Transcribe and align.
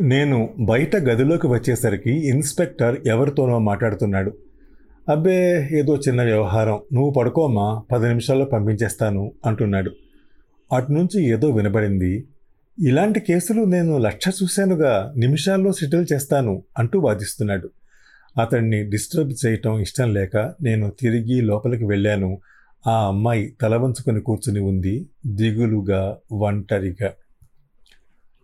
నేను 0.00 0.54
బయట 0.60 0.96
గదిలోకి 0.96 1.46
వచ్చేసరికి 1.46 2.28
ఇన్స్పెక్టర్ 2.28 3.00
ఎవరితోనో 3.06 3.58
మాట్లాడుతున్నాడు. 3.58 4.34
అబ్బే 5.08 5.68
ఏదో 5.72 5.96
చిన్న 5.96 6.22
వ్యవహారం. 6.22 6.80
నువ్వు 6.92 7.10
పడుకోమా 7.10 7.82
పది 7.92 8.08
నిమిషాల్లో 8.08 8.44
పంపించేస్తాను 8.44 9.32
అంటున్నాడు. 9.46 9.90
అటు 10.72 10.92
నుంచి 10.92 11.24
ఏదో 11.24 11.50
వినబడింది. 11.50 12.24
ఇలాంటి 12.80 13.20
కేసులు 13.20 13.64
నేను 13.64 13.98
లక్ష 13.98 14.28
చూశానుగా 14.42 15.14
నిమిషాల్లో 15.16 15.72
సెటిల్ 15.72 16.06
చేస్తాను 16.12 16.62
అంటూ 16.78 17.00
వాదిస్తున్నాడు. 17.00 17.70
అతన్ని 18.40 18.90
డిస్టర్బ్ 18.90 19.32
చేయటం 19.46 19.80
ఇష్టం 19.80 20.14
లేక 20.14 20.36
నేను 20.62 20.92
తిరిగి 21.00 21.40
లోపలికి 21.40 21.84
వెళ్ళాను. 21.84 22.38
ఆ 22.86 23.06
అమ్మాయి 23.06 23.54
తల 23.60 23.76
వంచుకొని 23.76 24.20
కూర్చుని 24.20 24.60
ఉంది 24.60 25.06
దిగులుగా 25.26 26.18
ఒంటరిగా. 26.32 27.10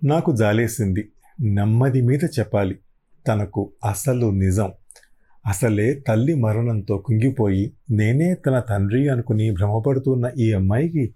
నాకు 0.05 0.37
జాలేసింది. 0.37 1.09
నెమ్మది 1.41 2.03
మీద 2.03 2.25
చెప్పాలి. 2.25 2.79
తనకు 3.29 3.73
అసలు 3.84 4.30
నిజం. 4.30 4.73
అసలే 5.47 5.95
తల్లి 5.95 6.34
మరణంతో 6.34 6.98
కుంగిపోయి 6.98 7.73
నేనే 7.91 8.34
తన 8.34 8.60
తండ్రి 8.60 9.09
అనుకుని 9.09 9.51
భ్రమపడుతున్న 9.51 10.30
ఈ 10.38 10.52
అమ్మాయికి 10.52 11.15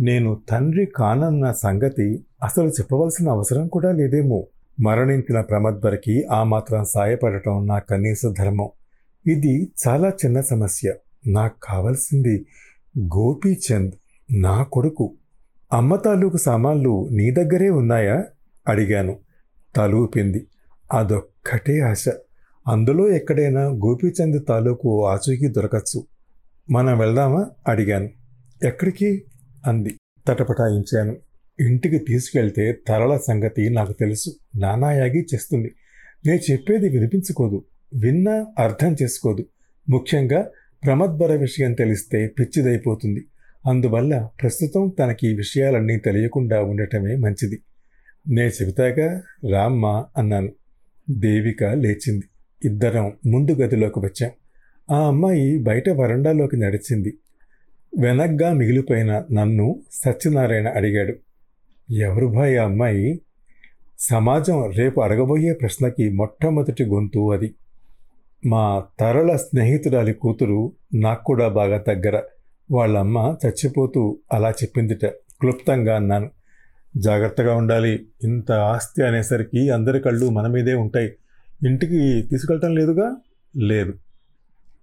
నేను 0.00 0.40
తండ్రి 0.50 0.86
కానన్న 0.86 1.52
సంగతి 1.52 2.24
అసలు 2.44 2.68
చెప్పవలసిన 2.68 3.28
అవసరం 3.28 3.68
కూడా 3.68 3.92
లేదేమో. 3.92 4.46
మరణించిన 4.80 5.40
ప్రమద్వరికి 5.40 6.24
ఆ 6.24 6.42
మాత్రం 6.42 6.84
సాయపడటం 6.84 7.66
నా 7.66 7.78
కనీస 7.78 8.20
ధర్మం. 8.38 8.68
ఇది 9.26 9.72
చాలా 9.88 10.08
చిన్న 10.08 10.40
సమస్య. 10.40 10.94
నాకు 11.26 11.54
కావాల్సింది 11.62 12.46
గోపీచంద్ 12.98 13.92
నా 14.32 14.62
కొడుకు. 14.62 15.14
అమ్మ 15.72 15.96
తాలూకు 15.96 16.36
సామాన్లు 16.36 17.08
నీ 17.12 17.30
దగ్గరే 17.30 17.70
ఉన్నాయా? 17.70 18.24
అడిగాను. 18.68 19.16
తలూపింది. 19.76 20.46
అదొక్కటే 20.92 21.80
ఆశ. 21.80 22.04
అందులో 22.68 23.10
ఎక్కడైనా 23.10 23.60
గోపీచంద్ 23.60 24.46
తాలూకు 24.48 25.06
ఆచూకీ 25.06 25.48
దొరకచ్చు. 25.48 26.06
మనం 26.70 26.98
వెళ్దామా? 26.98 27.50
అడిగాను. 27.68 28.08
ఎక్కడికి? 28.64 29.24
అంది. 29.66 29.94
తటపటాయించాను. 30.28 31.16
ఇంటికి 31.60 31.98
తీసుకెళ్తే 31.98 32.76
తరల 32.88 33.16
సంగతి 33.16 33.70
నాకు 33.70 33.92
తెలుసు. 33.92 34.30
నానాయాగి 34.56 35.26
చేస్తుంది. 35.34 35.74
నేను 36.26 36.52
చెప్పేది 36.52 36.88
వినిపించుకోదు. 36.88 37.64
విన్నా 37.94 38.46
అర్థం 38.58 38.96
చేసుకోదు. 39.02 39.44
ముఖ్యంగా 39.88 40.50
ప్రమద్వర 40.84 41.32
విషయం 41.32 41.74
తెలిస్తే 41.74 42.26
పిచ్చిదైపోతుంది. 42.26 43.26
అందువల్ల 43.68 44.28
ప్రస్తుతం 44.42 44.92
తనకి 44.98 45.32
ఈ 45.32 45.34
విషయాలన్నీ 45.34 45.96
తెలియకుండా 45.96 46.62
ఉండటమే 46.62 47.16
మంచిది. 47.16 47.62
నేను 48.28 48.48
చెబుతాగా 48.48 49.22
రామ్మ 49.50 50.04
అన్నాను. 50.16 50.52
దేవిక 51.10 51.64
లేచింది. 51.64 52.22
ఇద్దరం 52.64 53.12
ముందు 53.26 53.52
గదిలోకి 53.52 53.98
వచ్చాం. 53.98 54.30
ఆ 54.90 55.06
అమ్మాయి 55.06 55.58
బయట 55.58 55.88
వరండాలోకి 55.88 56.56
నడిచింది. 56.56 57.18
వెనగ్గా 57.98 58.52
మిగిలిపోయిన 58.52 59.22
నన్ను 59.32 59.82
సత్యనారాయణ 59.92 60.68
అడిగాడు. 60.68 61.14
ఎవరు 61.92 62.26
భాయ్ 62.26 62.58
ఆ 62.58 62.64
అమ్మాయి? 62.64 63.20
సమాజం 63.98 64.70
రేపు 64.70 65.00
అడగబోయే 65.00 65.52
ప్రశ్నకి 65.52 66.10
మొట్టమొదటి 66.10 66.84
గొంతు 66.84 67.32
అది. 67.32 67.54
మా 68.46 68.84
తరల 69.00 69.36
స్నేహితురాలి 69.36 70.12
కూతురు 70.12 70.72
నాకు 70.94 71.24
కూడా 71.24 71.48
బాగా 71.48 71.84
దగ్గర 71.88 72.22
వాళ్ళమ్మ 72.70 73.36
చచ్చిపోతూ 73.46 74.18
అలా 74.32 74.50
చెప్పిందిట. 74.50 75.06
క్లుప్తంగా 75.06 75.96
అన్నాను. 75.96 76.30
జాగ్రత్తగా 76.96 77.54
ఉండాలి. 77.54 78.06
ఇంత 78.24 78.52
ఆస్తి 78.52 79.02
అనేసరికి 79.02 79.70
అందరి 79.70 80.00
కళ్ళు 80.00 80.30
మన 80.30 80.46
మీదే 80.46 80.74
ఉంటాయి. 80.74 81.12
ఇంటికి 81.66 82.22
తీసుకెళ్ళటం 82.22 82.74
లేదుగా? 82.74 83.16
లేదు. 83.56 83.94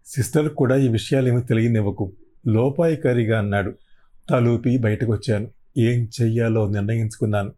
సిస్టర్ 0.05 0.49
కూడా 0.49 0.75
ఈ 0.75 0.88
విషయాలు 0.88 1.27
ఏమీ 1.27 1.41
తెలియనివ్వకు. 1.41 2.14
లోపాయికారిగా 2.48 3.39
అన్నాడు. 3.39 3.73
తలూపి 4.30 4.77
బయటకు 4.77 5.11
వచ్చాను 5.11 5.48
ఏం 5.77 6.09
చెయ్యాలో 6.21 6.70
నిర్ణయించుకున్నాను. 6.70 7.49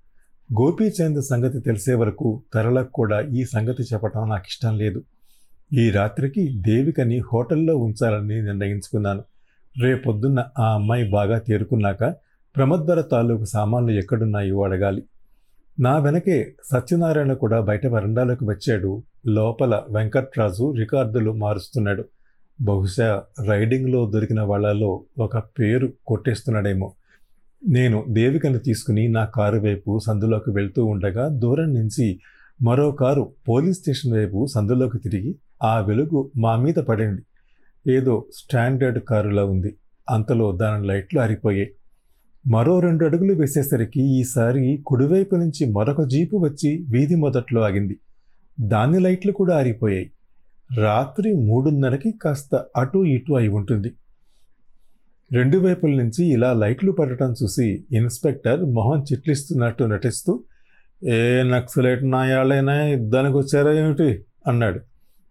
గోపీచంద్ 0.61 1.23
సంగతి 1.23 1.59
తెలిసే 1.59 1.93
వరకు 1.93 2.43
తరలకు 2.53 2.91
కూడా 2.91 3.21
ఈ 3.21 3.45
సంగతి 3.45 3.83
చెప్పటం 3.83 4.29
నాకు 4.29 4.45
ఇష్టం 4.49 4.77
లేదు. 4.77 5.03
ఈ 5.73 5.89
రాత్రికి 5.89 6.61
దేవికని 6.61 7.21
హోటల్లో 7.33 7.77
ఉంచాలని 7.77 8.41
నిర్ణయించుకున్నాను. 8.41 9.23
రేపొద్దున్న 9.81 10.45
ఆ 10.59 10.73
అమ్మాయి 10.73 11.09
బాగా 11.09 11.39
తేరుకున్నాక 11.39 12.15
ప్రమద్వర 12.55 13.01
తాలూకు 13.01 13.45
సామాన్లు 13.45 13.91
ఎక్కడున్నాయో 13.91 14.63
అడగాలి. 14.63 15.03
నా 15.79 15.97
వెనకే 15.97 16.55
సత్యనారాయణ 16.63 17.33
కూడా 17.33 17.61
బయట 17.61 17.87
వరండాలోకి 17.87 18.43
వచ్చాడు. 18.43 19.03
లోపల 19.27 19.83
వెంకట్రాజు 19.89 20.73
రికార్డులు 20.77 21.31
మారుస్తున్నాడు. 21.31 22.05
బహుశా 22.61 23.23
రైడింగ్లో 23.47 24.11
దొరికిన 24.11 24.41
వాళ్ళలో 24.41 25.03
ఒక 25.19 25.37
పేరు 25.37 25.93
కొట్టేస్తున్నాడేమో. 26.07 26.93
నేను 27.67 28.05
దేవికను 28.09 28.59
తీసుకుని 28.59 29.07
నా 29.07 29.25
కారు 29.25 29.59
వైపు 29.59 29.99
సందులోకి 29.99 30.51
వెళ్తూ 30.51 30.85
ఉండగా 30.85 31.27
దూరం 31.27 31.73
నుంచి 31.73 32.19
మరో 32.61 32.91
కారు 32.91 33.33
పోలీస్ 33.49 33.79
స్టేషన్ 33.79 34.13
వైపు 34.13 34.45
సందులోకి 34.45 34.99
తిరిగి 34.99 35.35
ఆ 35.63 35.79
వెలుగు 35.79 36.31
మా 36.37 36.55
మీద 36.55 36.75
పడింది. 36.75 37.21
ఏదో 37.91 38.25
స్టాండర్డ్ 38.33 38.99
కారులా 38.99 39.45
ఉంది. 39.45 39.75
అంతలో 40.09 40.51
దాని 40.51 40.87
లైట్లు 40.87 41.19
ఆరిపోయాయి. 41.19 41.71
మరో 42.49 42.79
రెండు 42.79 43.05
అడుగులు 43.05 43.33
వేసేసరికి 43.33 44.01
ఈసారి 44.01 44.83
కుడివైపు 44.85 45.35
నుంచి 45.35 45.71
మరొక 45.71 46.03
జీపు 46.03 46.37
వచ్చి 46.37 46.85
వీధి 46.89 47.15
మొదట్లో 47.15 47.61
ఆగింది. 47.61 47.99
దాని 48.59 48.99
లైట్లు 48.99 49.31
కూడా 49.31 49.57
ఆరిపోయాయి. 49.57 50.11
రాత్రి 50.77 51.33
మూడున్నరకి 51.33 52.11
కాస్త 52.11 52.65
అటు 52.77 53.05
ఇటు 53.05 53.33
అయి 53.33 53.47
ఉంటుంది. 53.47 53.93
రెండు 55.31 55.57
వైపుల 55.57 55.89
నుంచి 55.89 56.25
ఇలా 56.25 56.53
లైట్లు 56.53 56.91
పడటం 56.91 57.35
చూసి 57.43 57.83
ఇన్స్పెక్టర్ 57.91 58.65
మొహం 58.65 59.03
చిట్లిస్తున్నట్టు 59.03 59.83
నటిస్తూ 59.83 60.43
ఏ 61.03 61.43
నక్సలైట్ 61.43 62.11
నాయాళ్ళైనా 62.11 62.85
యుద్ధానికి 62.85 63.37
వచ్చారా 63.37 63.71
ఏమిటి? 63.71 64.23
అన్నాడు. 64.47 64.79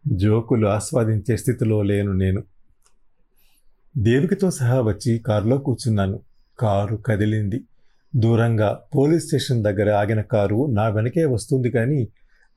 జోకులు 0.06 0.66
ఆస్వాదించే 0.66 1.36
స్థితిలో 1.36 1.82
లేను 1.82 2.12
నేను. 2.12 2.44
దేవికతో 3.98 4.50
సహా 4.50 4.80
వచ్చి 4.80 5.18
కారులో 5.18 5.58
కూర్చున్నాను. 5.58 6.28
కారు 6.58 6.96
కదిలింది. 6.96 7.60
దూరంగా 8.16 8.80
పోలీస్ 8.96 9.24
స్టేషన్ 9.24 9.64
దగ్గర 9.64 9.91
ఆగిన 9.91 10.20
కారు 10.20 10.66
నా 10.70 10.88
వెనకే 10.88 11.24
వస్తుంది 11.24 11.70
కానీ 11.70 12.08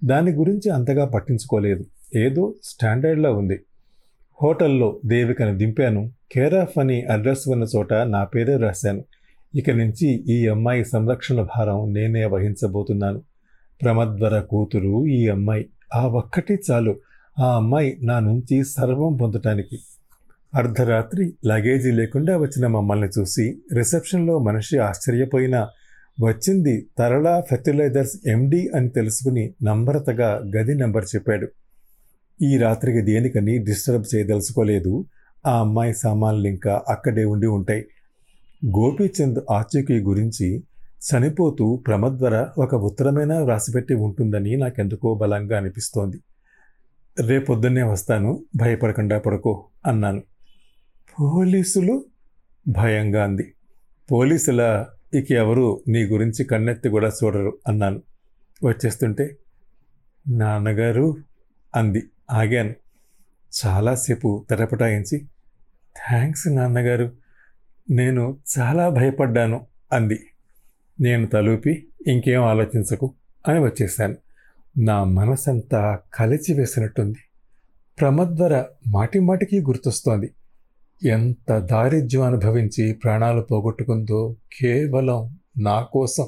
దాని 0.03 0.31
గురించి 0.31 0.69
అంతగా 0.69 1.05
పట్టించుకోలేదు. 1.05 1.85
ఏదో 2.15 2.53
స్టాండర్డ్లో 2.63 3.35
ఉంది. 3.35 3.59
హోటల్లో 4.43 4.99
దేవికను 5.05 5.57
దింపాను. 5.57 6.11
కేరాఫ్ 6.31 6.79
అని 6.79 7.01
అడ్రస్ 7.01 7.47
ఉన్న 7.47 7.65
చోట 7.75 7.93
నా 7.93 8.23
పేరే 8.23 8.57
రాశాను. 8.57 9.05
ఇక 9.55 9.69
నుంచి 9.69 10.07
ఈ 10.07 10.47
అమ్మాయి 10.47 10.85
సంరక్షణ 10.85 11.41
భారం 11.41 11.93
నేనే 11.93 12.25
వహించబోతున్నాను. 12.25 13.21
ప్రమద్వర 13.81 14.39
కూతురు 14.39 15.05
ఈ 15.05 15.27
అమ్మాయి. 15.27 15.69
ఆ 15.95 16.07
ఒక్కటి 16.07 16.57
చాలు. 16.71 16.95
ఆ 17.39 17.55
అమ్మాయి 17.55 17.97
నా 18.03 18.19
నుంచి 18.19 18.63
సర్వం 18.63 19.15
పొందటానికి 19.15 19.79
అర్ధరాత్రి 20.55 21.33
లగేజీ 21.45 21.91
లేకుండా 21.91 22.37
వచ్చిన 22.37 22.67
మమ్మల్ని 22.67 23.09
చూసి 23.19 23.57
రిసెప్షన్లో 23.73 24.39
మనిషి 24.39 24.77
ఆశ్చర్యపోయినా 24.77 25.69
వచ్చింది 26.23 26.87
తరళ 26.97 27.41
ఫెర్టిలైజర్స్ 27.49 28.27
ఎండి 28.27 28.69
అని 28.75 28.89
తెలుసుకుని 28.89 29.53
నమ్రతగా 29.63 30.41
గది 30.57 30.75
నెంబర్ 30.75 31.05
చెప్పాడు. 31.15 31.47
ఈ 32.41 32.57
రాత్రికి 32.57 33.01
దేనికని 33.01 33.57
డిస్టర్బ్ 33.57 34.15
చేయదలుచుకోలేదు. 34.15 35.05
ఆ 35.45 35.59
అమ్మాయి 35.59 35.93
సామాన్లు 35.93 36.47
ఇంకా 36.47 36.81
అక్కడే 36.89 37.23
ఉండి 37.23 37.47
ఉంటాయి. 37.47 37.85
గోపీచంద్ 38.65 39.39
ఆచూకీ 39.51 39.99
గురించి 39.99 40.63
చనిపోతూ 41.01 41.75
ప్రమద్వర 41.87 42.47
ఒక 42.57 42.75
ఉత్తరమైనా 42.75 43.39
వ్రాసిపెట్టి 43.39 43.93
ఉంటుందని 43.93 44.57
నాకెందుకో 44.57 45.15
బలంగా 45.15 45.57
అనిపిస్తోంది. 45.57 46.19
రేపొద్దున్నే 47.19 47.83
వస్తాను 47.83 48.43
భయపడకుండా 48.55 49.19
పడుకో 49.19 49.65
అన్నాను. 49.87 50.21
పోలీసులు 51.19 52.05
భయంగా 52.67 53.23
అంది. 53.23 53.53
పోలీసుల 54.11 54.85
ఇక 55.13 55.31
ఎవరు 55.31 55.83
నీ 55.87 56.03
గురించి 56.03 56.45
కన్నెత్తి 56.45 56.89
కూడా 56.89 57.11
చూడరు 57.23 57.57
అన్నాను. 57.67 58.01
వచ్చేస్తుంటే 58.63 59.37
నాన్నగారు 60.29 61.17
అంది. 61.75 62.03
ఆగాను. 62.31 62.73
చాలాసేపు 63.51 64.45
తెరపటాయించి 64.49 65.27
థ్యాంక్స్ 66.09 66.55
నాన్నగారు 66.55 67.11
నేను 67.89 68.37
చాలా 68.59 68.89
భయపడ్డాను 68.89 69.67
అంది. 69.93 70.19
నేను 71.01 71.27
తలూపి 71.27 71.87
ఇంకేం 72.07 72.43
ఆలోచించకు 72.43 73.13
అని 73.47 73.59
వచ్చేసాను 73.59 74.15
నా 74.77 75.03
మనసంతా 75.03 75.99
కలిచి 76.13 76.53
వేసినట్టుంది 76.53 77.19
ప్రమద్వర 77.99 78.65
మాటి 78.87 79.19
మాటికి 79.19 79.61
గుర్తొస్తోంది. 79.61 80.31
ఎంత 81.03 81.57
దారిద్ర్యం 81.57 82.21
అనుభవించి 82.21 82.93
ప్రాణాలు 82.93 83.41
పోగొట్టుకుందో 83.41 84.35
కేవలం 84.59 85.37
నా 85.59 85.81
కోసం. 85.81 86.27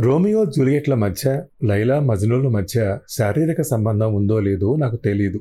రోమియో 0.00 0.44
జూలియట్ల 0.44 0.94
మధ్య 0.94 1.42
లైలా 1.64 2.00
మజ్నుల 2.00 2.48
మధ్య 2.48 2.98
శారీరక 3.18 3.60
సంబంధం 3.60 4.14
ఉందో 4.14 4.40
లేదో 4.40 4.76
నాకు 4.76 4.96
తెలియదు 4.96 5.40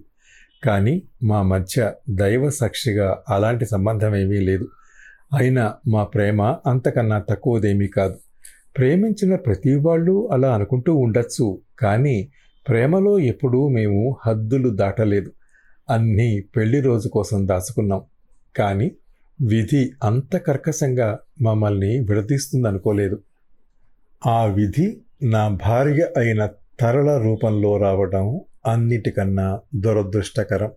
కానీ 0.64 1.04
మా 1.24 1.42
మధ్య 1.42 1.94
దైవ 2.10 2.50
సాక్షిగా 2.50 3.18
అలాంటి 3.30 3.66
సంబంధం 3.66 4.16
ఏమీ 4.16 4.40
లేదు. 4.40 4.68
అయినా 5.38 5.74
మా 5.88 6.04
ప్రేమ 6.04 6.42
అంతకన్నా 6.42 7.20
తక్కువదేమీ 7.20 7.88
కాదు. 7.88 8.16
ప్రేమించిన 8.78 9.36
ప్రతి 9.36 9.76
వాళ్ళు 9.76 10.30
అలా 10.32 10.54
అనుకుంటూ 10.54 10.96
ఉండొచ్చు 10.96 11.62
కానీ 11.80 12.32
ప్రేమలో 12.68 13.20
ఎప్పుడూ 13.20 13.68
మేము 13.68 14.18
హద్దులు 14.28 14.70
దాటలేదు. 14.70 15.32
అన్నీ 15.90 16.42
పెళ్ళి 16.56 16.80
రోజు 16.82 17.10
కోసం 17.10 17.48
దాచుకున్నాం. 17.48 18.02
కానీ 18.58 18.92
విధి 19.42 19.92
అంత 20.04 20.38
కర్కశంగా 20.38 21.20
మమ్మల్ని 21.42 22.00
విడదీస్తుందనుకోలేదు. 22.00 23.22
ఆ 24.26 24.46
విధి 24.46 24.98
నా 25.24 25.48
భార్య 25.48 26.08
అయిన 26.18 26.50
తరల 26.80 27.18
రూపంలో 27.18 27.78
రావడం 27.78 28.42
అన్నిటికన్నా 28.66 29.60
దురదృష్టకరం. 29.76 30.72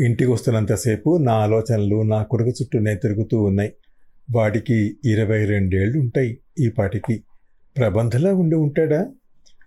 ఇంటికి 0.00 0.30
వస్తున్నంతసేపు 0.30 1.18
నా 1.18 1.32
ఆలోచనలు 1.32 2.02
నా 2.02 2.22
కొడుకు 2.22 2.50
చుట్టూనే 2.50 2.94
తిరుగుతూ 2.94 3.42
ఉన్నాయి. 3.42 3.72
వాడికి 4.32 4.96
ఇరవై 5.04 5.44
రెండేళ్ళు 5.44 6.00
ఉంటాయి 6.00 6.38
ఈ 6.60 6.68
పాటికి 6.68 7.22
ప్రబంధలా 7.76 8.34
ఉండి 8.34 8.56
ఉంటాడా? 8.56 9.06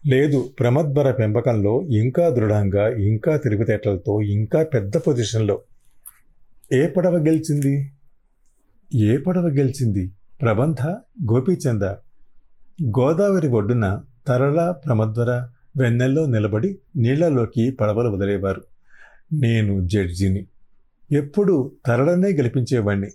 లేదు 0.07 0.49
ప్రమద్వర 0.59 1.11
పెంపకంలో 1.11 1.81
ఇంకా 1.81 2.29
దృఢంగా 2.29 2.89
ఇంకా 2.89 3.37
తిరుగుతేటలతో 3.37 4.21
ఇంకా 4.21 4.63
పెద్ద 4.63 4.97
పొజిషన్లో. 4.97 5.61
ఏ 6.73 6.87
పడవ 6.87 7.17
గెలిచింది? 7.17 7.91
ఏ 8.93 9.17
పడవ 9.17 9.47
గెలిచింది? 9.47 10.11
ప్రబంధ 10.41 10.81
గోపీచంద. 11.31 11.81
గోదావరి 12.83 13.47
ఒడ్డున 13.47 14.01
తరళ 14.27 14.71
ప్రమద్వర 14.71 15.47
వెన్నెల్లో 15.77 16.25
నిలబడి 16.25 16.77
నీళ్ళలోకి 16.95 17.71
పడవలు 17.71 18.09
వదిలేవారు. 18.09 18.61
నేను 19.33 19.87
జడ్జిని. 19.87 20.45
ఎప్పుడు 21.11 21.71
తరళనే 21.85 22.29
గెలిపించేవాణ్ణి. 22.29 23.07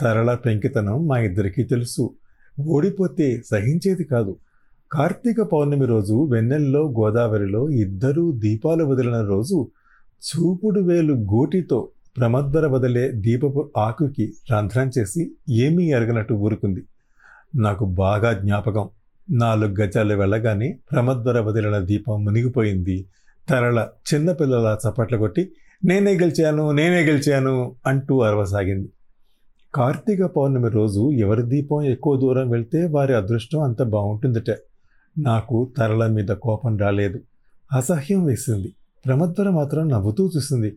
తరళ 0.00 0.34
పెంకితనం 0.34 1.06
మా 1.06 1.18
ఇద్దరికీ 1.18 1.62
తెలుసు. 1.62 2.14
ఓడిపోతే 2.60 3.42
సహించేది 3.50 4.04
కాదు. 4.04 4.36
కార్తీక 4.92 5.40
పౌర్ణమి 5.40 5.86
రోజు 5.86 6.28
వెన్నెల్లో 6.30 6.90
గోదావరిలో 6.90 7.70
ఇద్దరూ 7.70 8.32
దీపాలు 8.32 8.84
వదిలిన 8.84 9.20
రోజు 9.20 9.70
చూపుడు 10.22 10.80
వేలు 10.80 11.14
గోటితో 11.14 11.88
ప్రమద్వర 12.18 12.66
వదిలే 12.66 13.12
దీపపు 13.12 13.70
ఆకుకి 13.76 14.32
రంధ్రం 14.52 14.90
చేసి 14.98 15.30
ఏమీ 15.50 15.90
ఎరగనట్టు 15.90 16.34
ఊరుకుంది. 16.34 16.82
నాకు 17.56 17.84
బాగా 17.84 18.32
జ్ఞాపకం. 18.32 18.88
నాలుగు 19.30 19.80
గజాలు 19.80 20.14
వెళ్ళగానే 20.14 20.78
ప్రమద్వర 20.92 21.40
వదిలిన 21.40 21.78
దీపం 21.78 22.24
మునిగిపోయింది. 22.24 23.06
తరల 23.48 23.88
చిన్నపిల్లల 24.14 24.78
చప్పట్లు 24.88 25.18
కొట్టి 25.18 25.52
నేనే 25.84 26.12
గెలిచాను 26.12 26.70
నేనే 26.70 27.00
గెలిచాను 27.02 27.74
అంటూ 27.86 28.20
అరవసాగింది. 28.20 28.88
కార్తీక 29.74 30.24
పౌర్ణమి 30.24 30.70
రోజు 30.70 31.10
ఎవరి 31.10 31.42
దీపం 31.42 31.82
ఎక్కువ 31.82 32.16
దూరం 32.16 32.50
వెళ్తే 32.50 32.86
వారి 32.86 33.14
అదృష్టం 33.14 33.60
అంత 33.60 33.82
బాగుంటుందట. 33.82 34.50
నాకు 35.18 35.72
తరల 35.76 36.06
మీద 36.06 36.28
కోపం 36.28 36.78
రాలేదు. 36.78 37.20
అసహ్యం 37.72 38.24
వేసింది. 38.24 38.74
ప్రమద్వర 39.06 39.50
మాత్రం 39.50 39.88
నవ్వుతూ 39.88 40.30
చూసింది. 40.36 40.76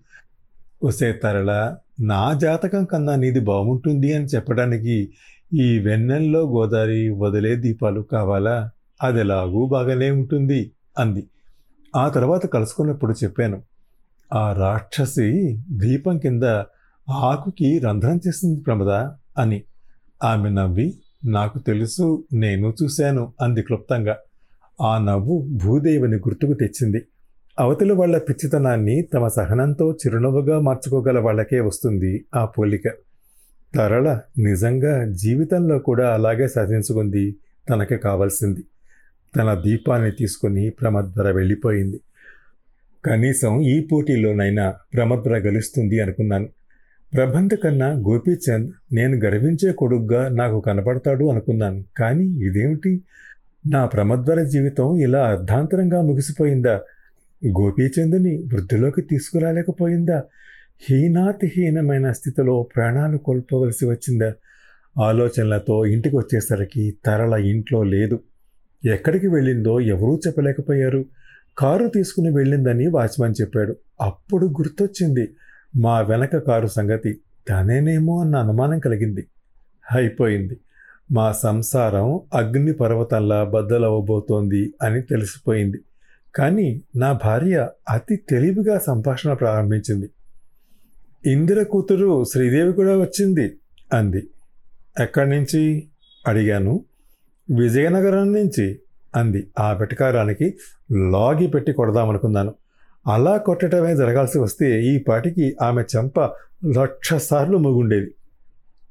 ఒసే 0.85 1.13
తరల 1.13 1.75
నా 2.01 2.33
జాతకం 2.33 2.85
కన్నా 2.85 3.15
నీది 3.15 3.39
బాగుంటుంది 3.39 4.13
అని 4.13 4.25
చెప్పడానికి 4.25 5.13
ఈ 5.53 5.79
వెన్నెల్లో 5.79 6.39
గోదావరి 6.39 7.09
వదిలే 7.09 7.55
దీపాలు 7.55 8.01
కావాలా? 8.01 8.69
అది 9.03 9.19
ఎలాగూ 9.19 9.65
బాగానే 9.65 10.11
ఉంటుంది 10.11 10.71
అంది. 10.99 11.27
ఆ 11.95 12.09
తర్వాత 12.09 12.45
కలుసుకున్నప్పుడు 12.45 13.13
చెప్పాను. 13.23 13.63
ఆ 14.33 14.53
రాక్షసి 14.53 15.59
దీపం 15.69 16.17
కింద 16.17 16.43
ఆకుకి 17.09 17.79
రంధ్రం 17.79 18.19
చేసింది 18.27 18.61
ప్రమద 18.61 18.89
అని. 19.37 19.63
ఆమె 20.23 20.49
నవ్వి 20.49 20.93
నాకు 21.25 21.59
తెలుసు 21.59 22.23
నేను 22.33 22.73
చూశాను 22.83 23.33
అంది 23.41 23.61
క్లుప్తంగా. 23.61 24.17
ఆ 24.81 24.97
నవ్వు 24.97 25.49
భూదేవిని 25.63 26.15
గుర్తుకు 26.15 26.53
తెచ్చింది. 26.53 27.05
అవతల 27.59 27.93
వాళ్ళ 27.93 28.17
పిచ్చితనాన్ని 28.17 29.01
తమ 29.01 29.27
సహనంతో 29.27 29.91
చిరునవ్వుగా 29.91 30.59
మార్చుకోగల 30.59 31.19
వాళ్ళకే 31.19 31.59
వస్తుంది 31.59 32.25
ఆ 32.35 32.45
పోలిక. 32.45 32.83
తరళ 33.75 34.19
నిజంగా 34.37 35.11
జీవితంలో 35.11 35.79
కూడా 35.79 36.13
అలాగే 36.13 36.47
సాధించుకుంది 36.47 37.35
తనకి 37.69 37.97
కావాల్సింది. 37.97 38.63
తన 39.35 39.61
దీపాన్ని 39.65 40.11
తీసుకుని 40.11 40.69
ప్రమద్వర 40.69 41.31
వెళ్ళిపోయింది. 41.31 41.99
కనీసం 43.05 43.61
ఈ 43.61 43.87
పోటీలోనైనా 43.91 44.73
ప్రమద్వర 44.93 45.37
గెలుస్తుంది 45.37 45.99
అనుకున్నాను. 45.99 46.49
ప్రబంధ 47.13 47.53
కన్నా 47.53 47.87
గోపీచంద్ 47.87 48.71
నేను 48.93 49.17
గర్వించే 49.25 49.71
కొడుగ్గా 49.71 50.29
నాకు 50.29 50.59
కనపడతాడు 50.59 51.25
అనుకున్నాను. 51.25 51.83
కానీ 51.97 52.25
ఇదేమిటి? 52.25 53.01
నా 53.67 53.85
ప్రమద్వర 53.85 54.43
జీవితం 54.43 54.97
ఇలా 54.97 55.27
అర్ధాంతరంగా 55.27 56.01
ముగిసిపోయిందా? 56.01 56.81
గోపీచంద్ని 57.47 58.37
వృద్ధిలోకి 58.37 59.01
తీసుకురాలేకపోయిందా? 59.01 60.23
హీనాతిహీనమైన 60.89 62.11
స్థితిలో 62.11 62.67
ప్రాణాలు 62.75 63.17
కోల్పోవలసి 63.17 63.85
వచ్చిందా? 63.85 64.33
ఆలోచనలతో 65.01 65.85
ఇంటికి 65.85 66.15
వచ్చేసరికి 66.15 66.93
తరల 67.05 67.33
ఇంట్లో 67.33 67.83
లేదు. 67.83 68.19
ఎక్కడికి 68.85 69.27
వెళ్ళిందో 69.27 69.79
ఎవరూ 69.79 70.19
చెప్పలేకపోయారు. 70.27 71.05
కారు 71.57 71.87
తీసుకుని 71.87 72.35
వెళ్ళిందని 72.35 72.87
వాచ్మాన్ 72.87 73.33
చెప్పాడు. 73.41 73.75
అప్పుడు 74.01 74.47
గుర్తొచ్చింది 74.47 75.35
మా 75.75 76.01
వెనక 76.01 76.37
కారు 76.37 76.67
సంగతి. 76.67 77.19
తనేనేమో 77.49 78.21
అన్న 78.21 78.35
అనుమానం 78.35 78.79
కలిగింది. 78.79 79.27
అయిపోయింది. 79.91 80.57
మా 81.11 81.31
సంసారం 81.31 82.19
అగ్ని 82.33 82.73
పర్వతంలా 82.73 83.43
బద్దలవ్వబోతోంది 83.43 84.73
అని 84.81 85.01
తెలిసిపోయింది. 85.01 85.77
కానీ 86.35 86.81
నా 86.95 87.11
భార్య 87.11 87.69
అతి 87.89 88.15
తెలివిగా 88.15 88.79
సంభాషణ 88.79 89.33
ప్రారంభించింది. 89.33 90.09
ఇందిర 91.31 91.63
కూతురు 91.63 92.23
శ్రీదేవి 92.23 92.73
కూడా 92.73 92.97
వచ్చింది 92.97 93.57
అంది. 93.93 94.29
ఎక్కడి 94.99 95.29
నుంచి? 95.29 95.87
అడిగాను. 96.27 96.85
విజయనగరం 97.55 98.33
నుంచి 98.33 98.79
అంది. 99.15 99.47
ఆ 99.59 99.73
వెటకారానికి 99.73 100.57
లాగి 101.11 101.47
పెట్టి 101.47 101.73
కొడదామనుకున్నాను. 101.73 102.53
అలా 103.07 103.37
కొట్టడమే 103.37 103.95
జరగాల్సి 103.95 104.39
వస్తే 104.39 104.83
ఈ 104.83 104.99
పాటికి 104.99 105.55
ఆమె 105.61 105.83
చెంప 105.97 106.19
లక్ష 106.77 107.13
సార్లు 107.13 107.57
ముగుండేది. 107.57 108.15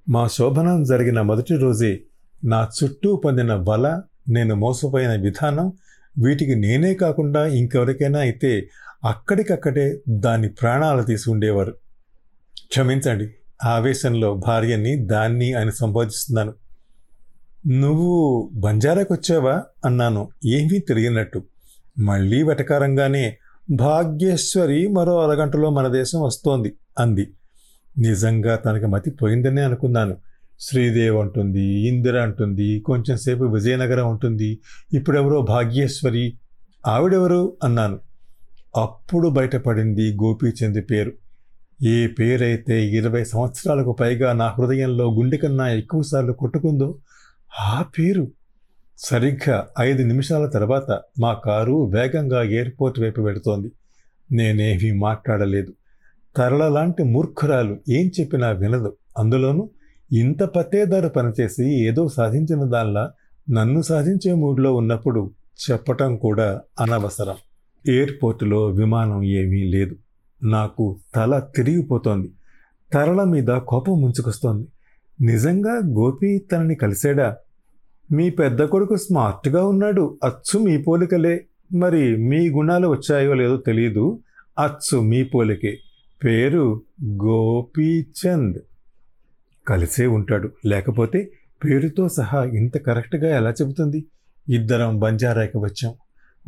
మా 0.09 0.26
శోభనం 0.26 0.85
జరిగిన 0.85 1.21
మొదటి 1.21 1.57
రోజే 1.57 2.02
నా 2.45 2.69
చుట్టూ 2.85 3.16
పొందిన 3.16 3.52
వల 3.54 4.02
నేను 4.28 4.54
మోసపోయిన 4.54 5.21
విధానం 5.21 5.73
వీటికి 6.18 6.54
నేనే 6.54 6.94
కాకుండా 6.94 7.47
ఇంకెవరికైనా 7.47 8.18
అయితే 8.18 8.68
అక్కడికక్కడే 9.04 10.00
దాని 10.09 10.49
ప్రాణాలు 10.49 11.02
తీసి 11.02 11.30
ఉండేవారు. 11.30 11.75
క్షమించండి 12.68 13.30
ఆవేశంలో 13.64 14.35
భార్యని 14.35 14.97
దాన్ని 14.97 15.52
అని 15.54 15.73
సంబోధిస్తున్నాను. 15.73 16.54
నువ్వు 17.66 18.50
బంజారాకు 18.52 19.14
వచ్చావా 19.14 19.62
అన్నాను. 19.85 20.28
ఏమీ 20.47 20.78
తిరిగినట్టు 20.78 21.42
మళ్ళీ 21.99 22.42
వెటకారంగానే 22.42 23.37
భాగ్యేశ్వరి 23.71 24.88
మరో 24.88 25.30
అరగంటలో 25.30 25.71
మన 25.71 25.88
దేశం 25.88 26.21
వస్తోంది 26.21 26.73
అంది. 26.99 27.33
నిజంగా 27.99 28.56
తనకి 28.56 28.87
మతి 28.87 29.11
పోయిందనే 29.11 29.62
అనుకున్నాను. 29.62 30.16
శ్రీదేవ్ 30.61 31.16
అంటుంది 31.16 31.88
ఇందిర 31.88 32.18
అంటుంది 32.18 32.80
కొంచెం 32.80 33.16
సేపు 33.16 33.44
విజయనగరం 33.44 34.11
ఉంటుంది 34.11 34.58
ఇప్పుడెవరో 34.92 35.42
భాగ్యేశ్వరి 35.42 36.34
ఆవిడెవరు 36.87 37.56
అన్నాను. 37.64 37.99
అప్పుడు 38.76 39.28
బయటపడింది 39.28 40.12
గోపీచంద్ 40.12 40.82
పేరు. 40.90 41.12
ఏ 41.84 42.06
పేరైతే 42.06 42.87
ఇరవై 42.87 43.25
సంవత్సరాలకు 43.25 43.92
పైగా 43.92 44.32
నా 44.32 44.46
హృదయంలో 44.58 45.14
గుండె 45.14 45.37
కన్నా 45.37 45.68
ఎక్కువసార్లు 45.68 46.32
కొట్టుకుందో 46.32 46.99
ఆ 47.61 47.82
పేరు. 47.99 48.28
సరిగ్గా 48.99 49.68
ఐదు 49.80 50.02
నిమిషాల 50.02 50.46
తర్వాత 50.46 51.00
మా 51.20 51.34
కారు 51.34 51.90
వేగంగా 51.94 52.42
ఎయిర్పోర్ట్ 52.42 53.00
వైపు 53.00 53.23
పెడుతోంది 53.23 53.73
నేనేమీ 54.32 54.92
మాట్లాడలేదు. 54.92 55.73
తరళ 56.37 56.68
లాంటి 56.68 57.02
మూర్ఖురాలు 57.02 57.78
ఏం 57.88 58.11
చెప్పినా 58.20 58.50
వినదు. 58.50 58.96
అందులోనూ 59.18 59.70
ఇంత 60.14 60.42
పత్తేదారు 60.42 61.09
పనిచేసి 61.09 61.88
ఏదో 61.88 62.09
సాధించిన 62.09 62.64
దానిలా 62.64 63.12
నన్ను 63.50 63.83
సాధించే 63.83 64.33
మూడ్లో 64.33 64.75
ఉన్నప్పుడు 64.75 65.30
చెప్పటం 65.71 66.16
కూడా 66.16 66.61
అనవసరం. 66.80 67.35
ఎయిర్పోర్టులో 67.88 68.66
విమానం 68.66 69.23
ఏమీ 69.23 69.64
లేదు. 69.64 69.97
నాకు 70.42 70.99
తల 71.14 71.42
తిరిగిపోతోంది. 71.56 72.30
తరల 72.92 73.25
మీద 73.25 73.47
కోపం 73.49 74.00
ముంచుకొస్తోంది. 74.00 74.68
నిజంగా 75.26 75.73
గోపి 75.73 76.38
తనని 76.38 76.75
కలిశాడా? 76.75 77.37
మీ 78.12 78.30
పెద్ద 78.30 78.62
కొడుకు 78.62 78.97
స్మార్ట్గా 78.97 79.66
ఉన్నాడు. 79.66 80.18
అచ్చు 80.25 80.59
మీ 80.59 80.83
పోలికలే. 80.83 81.44
మరి 81.75 82.16
మీ 82.16 82.50
గుణాలు 82.50 82.88
వచ్చాయో 82.88 83.35
లేదో 83.35 83.56
తెలియదు 83.56 84.18
అచ్చు 84.59 85.00
మీ 85.00 85.25
పోలికే. 85.25 85.78
పేరు 86.25 86.83
గోపీచంద్. 87.04 88.59
కలిసే 89.68 90.06
ఉంటాడు. 90.06 90.50
లేకపోతే 90.66 91.30
పేరుతో 91.64 92.09
సహా 92.09 92.44
ఇంత 92.44 92.78
కరెక్ట్గా 92.78 93.37
ఎలా 93.37 93.50
చెబుతుంది? 93.50 94.04
ఇద్దరం 94.49 94.99
బంజారాకి 94.99 95.59
వచ్చాం. 95.59 95.92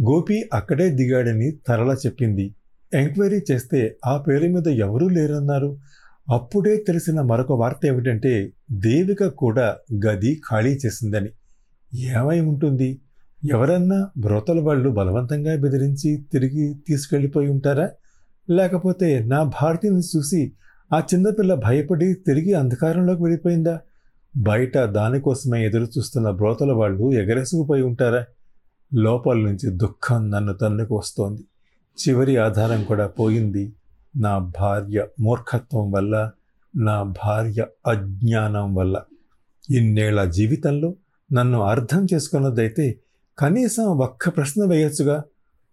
గోపి 0.02 0.50
అక్కడే 0.54 0.90
దిగాడని 0.90 1.52
తరల 1.68 1.96
చెప్పింది. 2.06 2.54
ఎంక్వైరీ 2.94 3.40
చేస్తే 3.50 3.96
ఆ 4.06 4.16
పేరు 4.16 4.48
మీద 4.48 4.68
ఎవరూ 4.68 5.08
లేరన్నారు. 5.08 5.78
అప్పుడే 6.32 6.76
తెలిసిన 6.76 7.20
మరొక 7.20 7.52
వార్త 7.52 7.86
ఏమిటంటే 7.86 8.52
దేవిక 8.72 9.26
కూడా 9.26 9.76
గది 10.06 10.42
ఖాళీ 10.50 10.78
చేసిందని. 10.86 11.28
ఏమై 11.94 12.40
ఉంటుంది? 12.40 13.00
ఎవరన్నా 13.52 14.08
బ్రోతల 14.18 14.60
వాళ్ళు 14.60 14.90
బలవంతంగా 14.90 15.56
బెదిరించి 15.56 16.24
తిరిగి 16.32 16.74
తీసుకెళ్ళిపోయి 16.88 17.48
ఉంటారా? 17.48 17.90
లేకపోతే 18.50 19.18
నా 19.18 19.42
భారతిని 19.42 19.98
చూసి 19.98 20.52
ఆ 20.92 21.02
చిన్నపిల్ల 21.14 21.54
భయపడి 21.54 22.14
తిరిగి 22.14 22.54
అంధకారంలోకి 22.54 23.22
వెళ్ళిపోయిందా? 23.22 23.80
బయట 24.36 24.78
దానికోసమే 24.78 25.66
ఎదురు 25.66 25.82
చూస్తున్న 25.82 26.30
బ్రోతల 26.30 26.72
వాళ్ళు 26.72 27.12
ఎగరేసుకుపోయి 27.12 27.82
ఉంటారా? 27.82 28.24
లోపల 28.94 29.36
నుంచి 29.36 29.70
దుఃఖం 29.70 30.30
నన్ను 30.30 30.52
తన్నుకు 30.52 30.96
వస్తోంది. 30.96 31.44
చివరి 32.08 32.36
ఆధారం 32.36 32.84
కూడా 32.84 33.06
పోయింది. 33.06 33.72
నా 34.16 34.38
భార్య 34.38 35.06
మూర్ఖత్వం 35.20 35.90
వల్ల 35.90 36.30
నా 36.76 37.02
భార్య 37.02 37.66
అజ్ఞానం 37.86 38.74
వల్ల. 38.74 39.02
ఇన్నేళ్ళ 39.70 40.24
జీవితంలో 40.24 40.94
నన్ను 41.32 41.62
అర్థం 41.62 42.06
చేసుకున్నదైతే 42.14 42.98
కనీసం 43.38 43.84
ఒక్క 43.84 44.28
ప్రశ్న 44.28 44.64
వేయొచ్చుగా. 44.64 45.22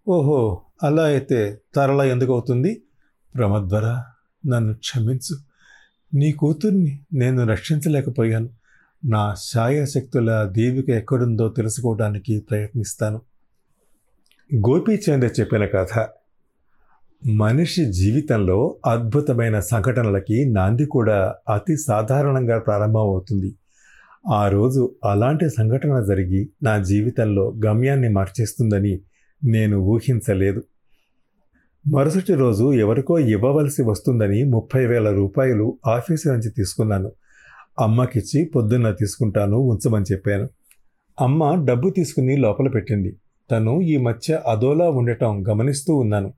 ఓహో 0.07 0.61
అలా 0.83 1.03
అయితే 1.03 1.59
తరల 1.75 2.01
ఎందుకు 2.01 2.33
అవుతుంది 2.33 2.81
ప్రమద్వరా 3.35 4.03
నన్ను 4.47 4.73
క్షమించు. 4.73 5.37
నీ 6.13 6.31
కూతుర్ని 6.31 6.99
నేను 7.13 7.47
రక్షించలేకపోయాను. 7.47 8.49
నా 9.05 9.33
శాయశక్తుల 9.33 10.49
దేవిక 10.51 10.89
ఎక్కడుందో 10.89 11.49
తెలుసుకోవడానికి 11.49 12.39
ప్రయత్నిస్తాను. 12.39 13.21
గోపీచంద్ర 14.55 15.29
చెప్పిన 15.39 15.65
కథ. 15.65 16.07
మనిషి 17.31 17.85
జీవితంలో 17.85 18.75
అద్భుతమైన 18.85 19.59
సంఘటనలకి 19.59 20.45
నాంది 20.45 20.85
కూడా 20.85 21.35
అతి 21.53 21.77
సాధారణంగా 21.77 22.59
ప్రారంభమవుతుంది. 22.59 23.55
ఆ 24.33 24.47
రోజు 24.47 24.95
అలాంటి 25.05 25.49
సంఘటన 25.49 26.03
జరిగి 26.03 26.49
నా 26.63 26.77
జీవితంలో 26.77 27.53
గమ్యాన్ని 27.65 28.09
మార్చేస్తుందని 28.09 28.99
నేను 29.43 29.77
ఊహించలేదు. 29.77 30.63
మరుసటి 31.87 32.33
రోజు 32.33 32.73
ఎవరికో 32.73 33.19
ఇవ్వవలసి 33.19 33.83
వస్తుందని 33.83 34.43
ముప్పై 34.43 34.85
వేల 34.85 35.09
రూపాయలు 35.09 35.77
ఆఫీసు 35.87 36.29
నుంచి 36.29 36.49
తీసుకున్నాను. 36.49 37.11
అమ్మకిచ్చి 37.79 38.45
పొద్దున్న 38.45 38.91
తీసుకుంటాను 38.91 39.57
ఉంచమని 39.57 40.05
చెప్పాను. 40.11 40.49
అమ్మ 41.21 41.65
డబ్బు 41.65 41.89
తీసుకుని 41.89 42.37
లోపల 42.37 42.67
పెట్టింది. 42.67 43.15
తను 43.51 43.81
ఈ 43.81 43.97
మధ్య 43.97 44.41
అదోలా 44.47 44.89
ఉండటం 44.89 45.47
గమనిస్తూ 45.49 45.95
ఉన్నాను. 45.95 46.33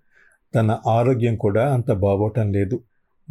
తన 0.56 0.78
ఆరోగ్యం 0.88 1.36
కూడా 1.36 1.74
అంత 1.74 1.92
బాగోటం 1.92 2.54
లేదు. 2.54 2.80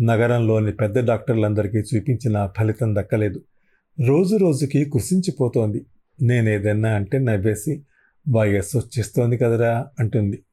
నగరంలోని 0.00 0.72
పెద్ద 0.72 1.06
డాక్టర్లందరికీ 1.06 1.78
చూపించిన 1.78 2.48
ఫలితం 2.58 2.94
దక్కలేదు. 2.94 3.40
రోజు 4.06 4.36
రోజుకి 4.36 4.84
కృషించిపోతోంది 4.84 5.86
నేనేదన్నా 6.22 6.88
అంటే 6.88 7.18
నవ్వేసి 7.18 7.82
వయస్సు 8.28 8.78
వచ్చేస్తోంది 8.78 9.36
కదరా 9.36 9.86
అంటుంది. 10.00 10.43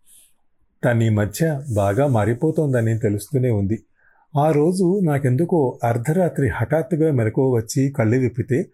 తన 0.83 1.01
ఈ 1.01 1.09
మధ్య 1.09 1.61
బాగా 1.75 2.07
మారిపోతోందని 2.07 2.99
తెలుస్తూనే 2.99 3.49
ఉంది. 3.49 3.83
ఆ 4.35 4.51
రోజు 4.51 4.99
నాకెందుకో 5.03 5.79
అర్ధరాత్రి 5.83 6.47
హఠాత్తుగా 6.47 7.11
మెలకువ 7.11 7.55
వచ్చి 7.55 7.89
కళ్ళు 7.89 8.17
విప్పితే 8.17 8.65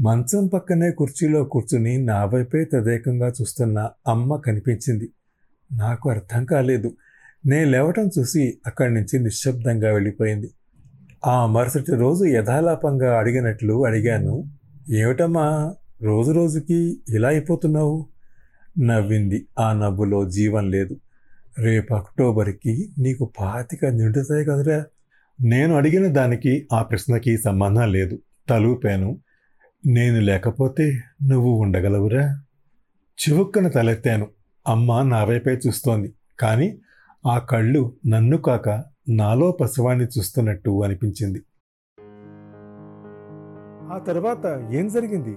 మంచం 0.00 0.46
పక్కనే 0.46 0.90
కుర్చీలో 0.90 1.44
కూర్చుని 1.44 1.98
నా 1.98 2.24
వైపే 2.24 2.64
తదేకంగా 2.64 3.28
చూస్తున్న 3.28 3.90
అమ్మ 4.08 4.36
కనిపించింది. 4.36 5.08
నాకు 5.72 6.10
అర్థం 6.10 6.44
కాలేదు. 6.44 6.92
నేను 7.46 7.70
లేవటం 7.70 8.10
చూసి 8.18 8.58
అక్కడి 8.66 8.94
నుంచి 8.94 9.18
నిశ్శబ్దంగా 9.18 9.92
వెళ్ళిపోయింది. 9.92 10.50
ఆ 11.26 11.46
మరుసటి 11.46 11.94
రోజు 11.94 12.24
యథాలాపంగా 12.24 13.18
అడిగినట్లు 13.18 13.86
అడిగాను 13.86 14.44
ఏమిటమ్మా 14.90 15.74
రోజు 16.02 16.32
రోజుకి 16.32 16.98
ఇలా 17.08 17.28
అయిపోతున్నావు? 17.28 18.06
నవ్వింది. 18.78 19.46
ఆ 19.58 19.72
నవ్వులో 19.72 20.30
జీవం 20.30 20.70
లేదు. 20.70 20.96
రేపు 21.58 21.94
అక్టోబర్కి 21.94 22.92
నీకు 22.98 23.32
పాతిక 23.40 23.86
నిండుతాయి 23.86 24.44
కదరా? 24.44 24.84
నేను 25.42 25.74
అడిగిన 25.74 26.06
దానికి 26.06 26.68
ఆ 26.72 26.82
ప్రశ్నకి 26.82 27.38
సంబంధం 27.38 27.92
లేదు. 27.92 28.18
తలూపాను. 28.48 29.20
నేను 29.86 30.20
లేకపోతే 30.20 31.00
నువ్వు 31.26 31.50
ఉండగలవురా? 31.50 32.40
చివుక్కన 33.28 33.68
తలెత్తాను. 33.68 34.28
అమ్మ 34.68 35.02
నా 35.02 35.24
వైపే 35.24 35.60
చూస్తోంది. 35.66 36.14
కానీ 36.40 36.78
ఆ 37.26 37.38
కళ్ళు 37.38 37.96
నన్ను 38.06 38.36
కాక 38.36 38.84
నాలో 39.08 39.50
పసివాణ్ణి 39.52 40.04
చూస్తున్నట్టు 40.04 40.84
అనిపించింది. 40.84 41.42
ఆ 43.94 43.98
తర్వాత 43.98 44.68
ఏం 44.72 44.88
జరిగింది? 44.88 45.36